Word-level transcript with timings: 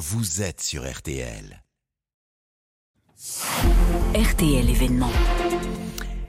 vous 0.00 0.40
êtes 0.40 0.62
sur 0.62 0.90
RTL. 0.90 1.62
RTL 4.14 4.70
événement. 4.70 5.10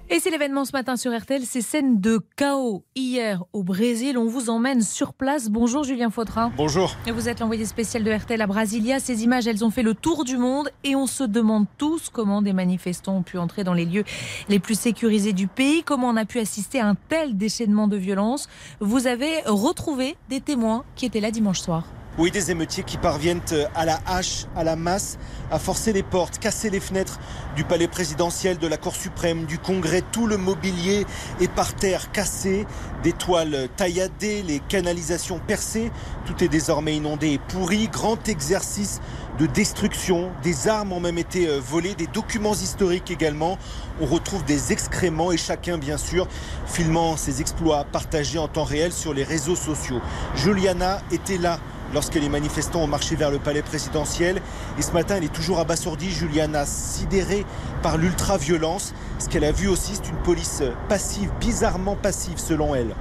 Et 0.09 0.19
c'est 0.19 0.29
l'événement 0.29 0.65
ce 0.65 0.73
matin 0.73 0.97
sur 0.97 1.17
RTL, 1.17 1.45
ces 1.45 1.61
scènes 1.61 2.01
de 2.01 2.19
chaos 2.35 2.83
hier 2.95 3.45
au 3.53 3.63
Brésil. 3.63 4.17
On 4.17 4.25
vous 4.25 4.49
emmène 4.49 4.81
sur 4.81 5.13
place. 5.13 5.49
Bonjour 5.49 5.85
Julien 5.85 6.09
Fautrin. 6.09 6.51
Bonjour. 6.57 6.97
Et 7.07 7.13
vous 7.13 7.29
êtes 7.29 7.39
l'envoyé 7.39 7.63
spécial 7.63 8.03
de 8.03 8.11
RTL 8.11 8.41
à 8.41 8.45
Brasilia. 8.45 8.99
Ces 8.99 9.23
images, 9.23 9.47
elles 9.47 9.63
ont 9.63 9.71
fait 9.71 9.83
le 9.83 9.93
tour 9.93 10.25
du 10.25 10.35
monde 10.35 10.69
et 10.83 10.97
on 10.97 11.07
se 11.07 11.23
demande 11.23 11.65
tous 11.77 12.09
comment 12.09 12.41
des 12.41 12.51
manifestants 12.51 13.19
ont 13.19 13.23
pu 13.23 13.37
entrer 13.37 13.63
dans 13.63 13.73
les 13.73 13.85
lieux 13.85 14.03
les 14.49 14.59
plus 14.59 14.77
sécurisés 14.77 15.31
du 15.31 15.47
pays, 15.47 15.83
comment 15.83 16.09
on 16.09 16.17
a 16.17 16.25
pu 16.25 16.39
assister 16.39 16.81
à 16.81 16.87
un 16.87 16.95
tel 16.95 17.37
déchaînement 17.37 17.87
de 17.87 17.95
violence. 17.95 18.49
Vous 18.81 19.07
avez 19.07 19.43
retrouvé 19.45 20.17
des 20.27 20.41
témoins 20.41 20.83
qui 20.97 21.05
étaient 21.05 21.21
là 21.21 21.31
dimanche 21.31 21.61
soir. 21.61 21.85
Oui, 22.17 22.29
des 22.29 22.51
émeutiers 22.51 22.83
qui 22.83 22.97
parviennent 22.97 23.39
euh, 23.53 23.67
à 23.73 23.85
la 23.85 23.97
hache, 24.05 24.45
à 24.53 24.65
la 24.65 24.75
masse, 24.75 25.17
à 25.49 25.59
forcer 25.59 25.93
les 25.93 26.03
portes, 26.03 26.39
casser 26.39 26.69
les 26.69 26.81
fenêtres 26.81 27.19
du 27.55 27.63
palais 27.63 27.87
présidentiel, 27.87 28.57
de 28.57 28.67
la 28.67 28.75
Cour 28.75 28.95
suprême, 28.95 29.45
du 29.45 29.57
Congrès. 29.57 30.03
Tout 30.11 30.27
le 30.27 30.35
mobilier 30.35 31.05
est 31.39 31.47
par 31.47 31.73
terre, 31.73 32.11
cassé, 32.11 32.67
des 33.01 33.13
toiles 33.13 33.69
tailladées, 33.77 34.43
les 34.43 34.59
canalisations 34.59 35.39
percées. 35.39 35.89
Tout 36.25 36.43
est 36.43 36.49
désormais 36.49 36.97
inondé 36.97 37.29
et 37.29 37.37
pourri. 37.39 37.87
Grand 37.87 38.27
exercice 38.27 38.99
de 39.39 39.45
destruction. 39.45 40.31
Des 40.43 40.67
armes 40.67 40.91
ont 40.91 40.99
même 40.99 41.17
été 41.17 41.47
euh, 41.47 41.61
volées, 41.61 41.95
des 41.95 42.07
documents 42.07 42.55
historiques 42.55 43.09
également. 43.09 43.57
On 44.01 44.05
retrouve 44.05 44.43
des 44.43 44.73
excréments 44.73 45.31
et 45.31 45.37
chacun, 45.37 45.77
bien 45.77 45.97
sûr, 45.97 46.27
filmant 46.65 47.15
ses 47.15 47.39
exploits 47.39 47.85
partagés 47.85 48.37
en 48.37 48.49
temps 48.49 48.65
réel 48.65 48.91
sur 48.91 49.13
les 49.13 49.23
réseaux 49.23 49.55
sociaux. 49.55 50.01
Juliana 50.35 50.99
était 51.13 51.37
là 51.37 51.57
lorsque 51.93 52.15
les 52.15 52.29
manifestants 52.29 52.81
ont 52.81 52.87
marché 52.87 53.15
vers 53.15 53.31
le 53.31 53.39
palais 53.39 53.61
présidentiel. 53.61 54.41
Et 54.77 54.81
ce 54.81 54.91
matin, 54.91 55.15
elle 55.17 55.23
est 55.23 55.33
toujours 55.33 55.59
abasourdie, 55.59 56.11
Juliana, 56.11 56.65
sidérée 56.65 57.45
par 57.81 57.97
l'ultra-violence. 57.97 58.93
Ce 59.19 59.29
qu'elle 59.29 59.43
a 59.43 59.51
vu 59.51 59.67
aussi, 59.67 59.93
c'est 59.95 60.09
une 60.09 60.17
police 60.17 60.63
passive, 60.89 61.31
bizarrement 61.39 61.95
passive 61.95 62.37
selon 62.37 62.75
elle. 62.75 62.95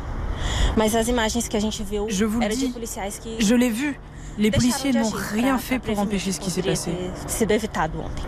Je 0.76 2.24
vous 2.24 2.40
le 2.40 2.48
dis, 2.48 2.74
je 3.40 3.54
l'ai 3.54 3.70
vu. 3.70 3.98
Les 4.38 4.50
policiers 4.50 4.92
n'ont 4.92 5.10
rien 5.10 5.58
fait 5.58 5.78
pour 5.78 5.98
empêcher 5.98 6.32
ce 6.32 6.40
qui 6.40 6.50
s'est 6.50 6.62
passé. 6.62 6.92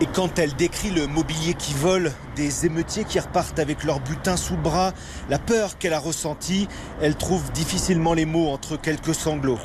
Et 0.01 0.05
quand 0.05 0.37
elle 0.37 0.53
décrit 0.53 0.91
le 0.91 1.07
mobilier 1.07 1.53
qui 1.53 1.73
vole, 1.73 2.11
des 2.35 2.65
émeutiers 2.65 3.05
qui 3.05 3.19
repartent 3.19 3.57
avec 3.57 3.83
leur 3.83 3.99
butin 4.01 4.35
sous 4.37 4.55
le 4.55 4.61
bras, 4.61 4.91
la 5.29 5.39
peur 5.39 5.77
qu'elle 5.77 5.93
a 5.93 5.99
ressentie, 5.99 6.67
elle 7.01 7.15
trouve 7.15 7.51
difficilement 7.53 8.13
les 8.13 8.25
mots 8.25 8.49
entre 8.49 8.77
quelques 8.77 9.15
sanglots. 9.15 9.57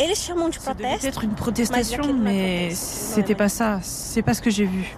Ça 0.60 0.74
devait 0.74 0.96
être 1.02 1.24
une 1.24 1.34
protestation, 1.34 2.14
mais 2.14 2.70
c'était 2.72 3.34
pas 3.34 3.48
ça. 3.48 3.80
C'est 3.82 4.22
pas 4.22 4.32
ce 4.34 4.40
que 4.40 4.50
j'ai 4.50 4.64
vu. 4.64 4.96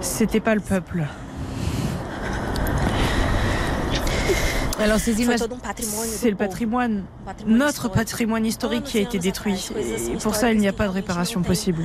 C'était 0.00 0.40
pas 0.40 0.54
le 0.54 0.60
peuple. 0.60 1.04
Alors 4.80 5.00
ces 5.00 5.20
images, 5.20 5.40
c'est 5.96 6.30
le 6.30 6.36
patrimoine, 6.36 7.04
notre 7.46 7.88
patrimoine 7.88 8.46
historique 8.46 8.84
qui 8.84 8.98
a 8.98 9.00
été 9.00 9.18
détruit. 9.18 9.70
Et 9.76 10.16
pour 10.16 10.34
ça, 10.34 10.52
il 10.52 10.60
n'y 10.60 10.68
a 10.68 10.72
pas 10.72 10.86
de 10.86 10.92
réparation 10.92 11.42
possible. 11.42 11.82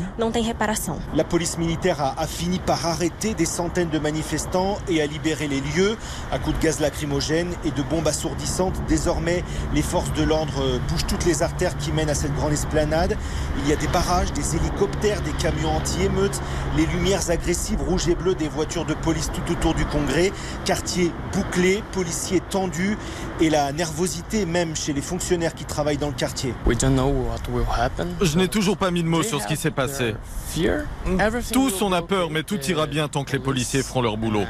La 1.15 1.23
police 1.23 1.57
militaire 1.57 2.01
a, 2.01 2.19
a, 2.19 2.27
fini 2.27 2.59
par 2.59 2.85
arrêter 2.85 3.33
des 3.33 3.45
centaines 3.45 3.89
de 3.89 3.99
manifestants 3.99 4.77
et 4.87 5.01
a 5.01 5.07
libéré 5.07 5.47
les 5.47 5.61
lieux 5.61 5.97
à 6.31 6.39
coups 6.39 6.57
de 6.57 6.63
gaz 6.63 6.79
lacrymogène 6.79 7.51
et 7.65 7.71
de 7.71 7.81
bombes 7.81 8.07
assourdissantes. 8.07 8.79
Désormais, 8.87 9.43
les 9.73 9.81
forces 9.81 10.13
de 10.13 10.23
l'ordre 10.23 10.79
bougent 10.87 11.07
toutes 11.07 11.25
les 11.25 11.41
artères 11.41 11.77
qui 11.77 11.91
mènent 11.91 12.09
à 12.09 12.15
cette 12.15 12.35
grande 12.35 12.53
esplanade. 12.53 13.17
Il 13.63 13.69
y 13.69 13.73
a 13.73 13.75
des 13.75 13.87
barrages, 13.87 14.31
des 14.33 14.55
hélicoptères, 14.55 15.21
des 15.21 15.31
camions 15.31 15.75
anti-émeutes, 15.75 16.39
les 16.77 16.85
lumières 16.85 17.29
agressives 17.29 17.81
rouges 17.81 18.07
et 18.07 18.15
bleues 18.15 18.35
des 18.35 18.47
voitures 18.47 18.85
de 18.85 18.93
police 18.93 19.31
tout 19.31 19.51
autour 19.51 19.73
du 19.73 19.85
Congrès. 19.85 20.31
Quartier 20.65 21.11
bouclé, 21.33 21.83
policiers 21.91 22.41
tendus 22.49 22.82
et 23.39 23.49
la 23.49 23.71
nervosité 23.71 24.45
même 24.45 24.75
chez 24.75 24.93
les 24.93 25.01
fonctionnaires 25.01 25.53
qui 25.53 25.65
travaillent 25.65 25.97
dans 25.97 26.07
le 26.07 26.13
quartier. 26.13 26.53
Je 28.21 28.37
n'ai 28.37 28.47
toujours 28.47 28.77
pas 28.77 28.91
mis 28.91 29.03
de 29.03 29.07
mots 29.07 29.23
sur 29.23 29.41
ce 29.41 29.47
qui 29.47 29.57
s'est 29.57 29.71
passé. 29.71 30.15
Tous 31.51 31.81
on 31.81 31.91
a 31.91 32.01
peur, 32.01 32.29
mais 32.29 32.43
tout 32.43 32.59
ira 32.65 32.85
bien 32.85 33.07
tant 33.07 33.23
que 33.23 33.31
les 33.33 33.39
policiers 33.39 33.81
feront 33.81 34.01
leur 34.01 34.17
boulot. 34.17 34.43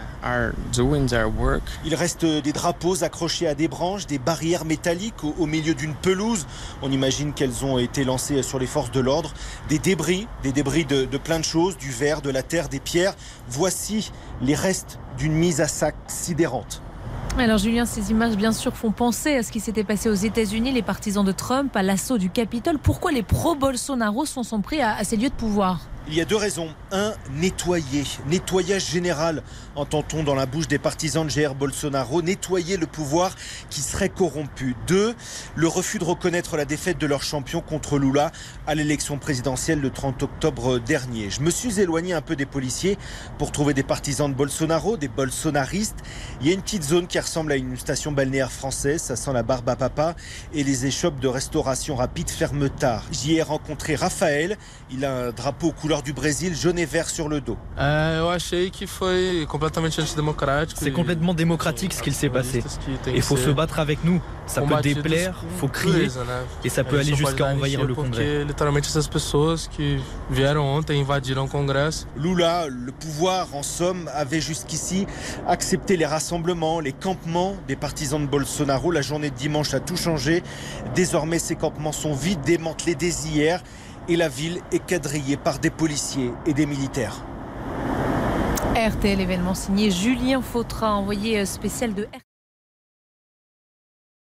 Il 1.86 1.96
reste 1.96 2.26
des 2.26 2.52
drapeaux 2.54 3.04
accrochés 3.04 3.48
à 3.48 3.56
des 3.56 3.68
branches, 3.68 4.06
des 4.06 4.20
barrières 4.20 4.66
métalliques 4.66 5.24
au, 5.24 5.34
au 5.40 5.46
milieu 5.46 5.74
d'une 5.74 5.96
pelouse. 5.96 6.46
On 6.82 6.92
imagine 6.92 7.34
qu'elles 7.34 7.64
ont 7.64 7.80
été 7.80 8.04
lancées 8.04 8.44
sur 8.44 8.60
les 8.60 8.68
forces 8.68 8.92
de 8.92 9.00
l'ordre. 9.00 9.34
Des 9.70 9.80
débris, 9.80 10.28
des 10.44 10.52
débris 10.52 10.86
de, 10.86 11.06
de 11.06 11.18
plein 11.18 11.40
de 11.40 11.46
choses, 11.46 11.78
du 11.78 11.90
verre, 11.90 12.22
de 12.22 12.30
la 12.30 12.44
terre, 12.44 12.68
des 12.70 12.80
pierres. 12.82 13.16
Voici 13.50 14.12
les 14.42 14.56
restes 14.56 15.00
d'une 15.18 15.34
mise 15.34 15.62
à 15.62 15.68
sac 15.68 15.96
sidérante. 16.08 16.83
Alors 17.40 17.58
Julien, 17.58 17.86
ces 17.86 18.12
images 18.12 18.38
bien 18.38 18.54
sûr 18.54 18.74
font 18.74 18.92
penser 18.92 19.36
à 19.36 19.44
ce 19.44 19.52
qui 19.52 19.60
s'était 19.60 19.84
passé 19.84 20.08
aux 20.08 20.14
États-Unis, 20.14 20.72
les 20.72 20.82
partisans 20.82 21.26
de 21.26 21.32
Trump, 21.34 21.76
à 21.76 21.84
l'assaut 21.84 22.18
du 22.18 22.30
Capitole. 22.30 22.78
Pourquoi 22.78 23.12
les 23.12 23.24
pro-Bolsonaro 23.24 24.26
sont, 24.26 24.44
sont 24.44 24.62
pris 24.62 24.82
à 24.82 25.04
ces 25.04 25.18
lieux 25.18 25.30
de 25.30 25.34
pouvoir? 25.34 25.82
Il 26.08 26.16
y 26.16 26.22
a 26.22 26.26
deux 26.26 26.36
raisons. 26.36 26.70
Un, 26.92 27.14
nettoyer. 27.32 28.04
Nettoyage 28.28 28.90
général, 28.90 29.42
entend-on 29.76 30.24
dans 30.24 30.36
la 30.36 30.46
bouche 30.46 30.68
des 30.68 30.78
partisans 30.78 31.26
de 31.26 31.30
Jair 31.30 31.56
Bolsonaro. 31.56 32.22
Nettoyer 32.22 32.78
le 32.78 32.88
pouvoir 32.88 33.36
qui 33.70 33.82
serait 33.82 34.10
corrompu. 34.10 34.76
Deux, 34.88 35.16
le 35.56 35.68
refus 35.68 36.00
de 36.00 36.04
reconnaître 36.04 36.58
la 36.58 36.66
défaite 36.66 36.98
de 36.98 37.08
leur 37.08 37.24
champion 37.24 37.62
contre 37.62 37.98
Lula 37.98 38.32
à 38.68 38.76
l'élection 38.76 39.18
présidentielle 39.18 39.80
le 39.80 39.90
30 39.90 40.24
octobre 40.24 40.80
dernier. 40.80 41.30
Je 41.30 41.42
me 41.42 41.50
suis 41.50 41.80
éloigné 41.80 42.14
un 42.14 42.22
peu 42.22 42.36
des 42.36 42.46
policiers 42.46 42.98
pour 43.38 43.52
trouver 43.52 43.74
des 43.74 43.84
partisans 43.84 44.30
de 44.30 44.36
Bolsonaro, 44.36 44.98
des 44.98 45.08
bolsonaristes. 45.08 46.00
Il 46.42 46.48
y 46.48 46.52
a 46.52 46.54
une 46.54 46.62
petite 46.62 46.84
zone 46.84 47.08
qui 47.08 47.20
ressemble 47.20 47.54
à 47.54 47.56
une 47.56 47.78
station 47.78 48.12
balnéaire 48.12 48.52
française. 48.52 49.02
Ça 49.02 49.16
sent 49.16 49.34
la 49.34 49.44
barbe 49.44 49.70
à 49.70 49.76
papa. 49.76 50.16
Et 50.54 50.64
les 50.64 50.86
échoppes 50.86 51.20
de 51.20 51.28
restauration 51.28 51.96
rapide 51.96 52.30
ferment 52.30 52.70
tard. 52.70 53.06
J'y 53.12 53.36
ai 53.36 53.42
rencontré 53.42 53.96
Raphaël. 53.96 54.58
Il 54.92 55.06
a 55.06 55.28
un 55.28 55.32
drapeau 55.32 55.72
couleur 55.72 55.93
du 56.02 56.14
Brésil, 56.14 56.56
jaune 56.56 56.80
et 56.80 56.86
vert 56.86 57.10
sur 57.10 57.30
le 57.30 57.42
dos. 57.42 57.58
C'est 60.76 60.92
complètement 60.92 61.34
démocratique 61.34 61.94
ce 61.94 62.02
qu'il 62.02 62.14
s'est 62.14 62.30
passé. 62.30 62.64
Il 63.14 63.22
faut 63.22 63.38
se 63.38 63.50
battre 63.50 63.80
avec 63.80 64.04
nous. 64.04 64.22
Ça 64.46 64.62
peut 64.62 64.82
déplaire, 64.82 65.42
faut 65.58 65.70
crier, 65.70 66.10
et 66.66 66.70
ça 66.70 66.84
peut 66.84 67.00
aller 67.00 67.16
jusqu'à 67.16 67.46
envahir 67.46 67.86
le 67.86 67.94
Congrès. 67.96 68.46
Lula, 72.18 72.68
le 72.68 72.92
pouvoir 72.92 73.56
en 73.56 73.64
somme, 73.64 74.10
avait 74.14 74.42
jusqu'ici 74.42 75.08
accepté 75.48 75.96
les 75.96 76.06
rassemblements, 76.06 76.80
les 76.82 76.92
campements 76.92 77.56
des 77.68 77.78
partisans 77.78 78.22
de 78.22 78.30
Bolsonaro. 78.30 78.92
La 78.92 79.02
journée 79.02 79.30
de 79.30 79.36
dimanche 79.36 79.74
a 79.74 79.80
tout 79.80 79.98
changé. 79.98 80.44
Désormais, 80.94 81.40
ces 81.40 81.56
campements 81.56 81.94
sont 81.94 82.14
vides, 82.14 82.42
démantelés 82.42 82.96
dès 82.96 83.14
hier 83.26 83.64
et 84.08 84.16
la 84.16 84.30
ville 84.30 84.60
est 84.72 84.86
quadrillée 84.86 85.38
par 85.38 85.60
des 85.60 85.70
policiers 85.70 86.32
et 86.46 86.54
des 86.54 86.66
militaires. 86.66 87.24
RTL 88.76 89.22
événement 89.22 89.54
signé 89.54 89.92
Julien 89.92 90.42
Fautrin, 90.42 90.94
envoyé 90.96 91.46
spécial 91.46 91.94
de 91.94 92.04
RTL. 92.04 92.33